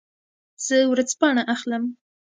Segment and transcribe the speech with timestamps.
[0.65, 1.83] زه ورځپاڼه اخلم.